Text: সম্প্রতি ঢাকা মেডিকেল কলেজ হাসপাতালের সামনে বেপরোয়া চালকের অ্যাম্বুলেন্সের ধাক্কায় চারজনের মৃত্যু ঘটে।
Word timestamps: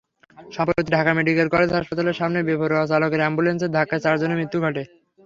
সম্প্রতি 0.53 0.89
ঢাকা 0.91 1.11
মেডিকেল 1.17 1.47
কলেজ 1.53 1.69
হাসপাতালের 1.77 2.19
সামনে 2.19 2.39
বেপরোয়া 2.47 2.89
চালকের 2.91 3.21
অ্যাম্বুলেন্সের 3.23 3.73
ধাক্কায় 3.75 4.03
চারজনের 4.05 4.39
মৃত্যু 4.39 4.57
ঘটে। 4.65 4.83